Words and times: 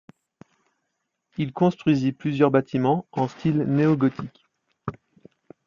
Il 1.37 1.53
construisit 1.53 2.11
plusieurs 2.11 2.49
bâtiments 2.49 3.05
en 3.11 3.27
style 3.27 3.61
néogothique. 3.65 4.47